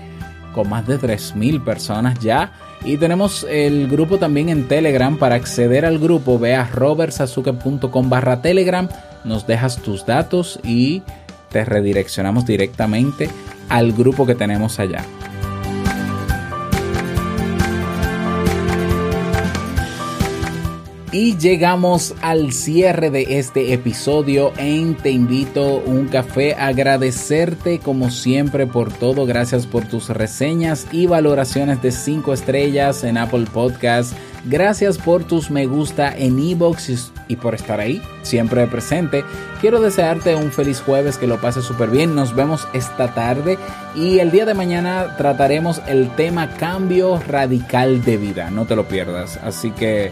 con 0.53 0.69
más 0.69 0.87
de 0.87 0.97
3.000 0.97 1.61
personas 1.61 2.17
ya. 2.19 2.53
Y 2.85 2.97
tenemos 2.97 3.45
el 3.49 3.87
grupo 3.87 4.17
también 4.17 4.49
en 4.49 4.67
Telegram. 4.67 5.17
Para 5.17 5.35
acceder 5.35 5.85
al 5.85 5.99
grupo, 5.99 6.37
ve 6.37 6.55
a 6.55 6.65
robertsazuke.com 6.65 8.09
barra 8.09 8.41
Telegram, 8.41 8.89
nos 9.23 9.47
dejas 9.47 9.77
tus 9.77 10.05
datos 10.05 10.59
y 10.63 11.01
te 11.49 11.63
redireccionamos 11.63 12.45
directamente 12.45 13.29
al 13.69 13.93
grupo 13.93 14.25
que 14.25 14.35
tenemos 14.35 14.79
allá. 14.79 15.05
Y 21.13 21.37
llegamos 21.37 22.15
al 22.23 22.51
cierre 22.53 23.11
de 23.11 23.37
este 23.37 23.71
episodio 23.71 24.51
en 24.57 24.95
Te 24.95 25.11
invito 25.11 25.75
un 25.85 26.07
café. 26.07 26.55
Agradecerte 26.55 27.77
como 27.77 28.09
siempre 28.09 28.65
por 28.65 28.91
todo. 28.91 29.27
Gracias 29.27 29.67
por 29.67 29.85
tus 29.85 30.09
reseñas 30.09 30.87
y 30.91 31.05
valoraciones 31.05 31.83
de 31.83 31.91
5 31.91 32.33
estrellas 32.33 33.03
en 33.03 33.19
Apple 33.19 33.45
Podcast. 33.53 34.13
Gracias 34.45 34.97
por 34.97 35.23
tus 35.23 35.51
me 35.51 35.67
gusta 35.67 36.11
en 36.17 36.39
iBox 36.39 37.11
y 37.27 37.35
por 37.35 37.53
estar 37.53 37.79
ahí, 37.79 38.01
siempre 38.23 38.65
presente. 38.65 39.23
Quiero 39.61 39.79
desearte 39.81 40.35
un 40.35 40.51
feliz 40.51 40.81
jueves, 40.81 41.19
que 41.19 41.27
lo 41.27 41.39
pases 41.39 41.63
súper 41.63 41.91
bien. 41.91 42.15
Nos 42.15 42.35
vemos 42.35 42.67
esta 42.73 43.13
tarde 43.13 43.59
y 43.95 44.17
el 44.17 44.31
día 44.31 44.45
de 44.45 44.55
mañana 44.55 45.15
trataremos 45.15 45.79
el 45.87 46.09
tema 46.15 46.49
cambio 46.55 47.19
radical 47.19 48.03
de 48.03 48.17
vida. 48.17 48.49
No 48.49 48.65
te 48.65 48.75
lo 48.75 48.87
pierdas. 48.87 49.39
Así 49.43 49.69
que 49.69 50.11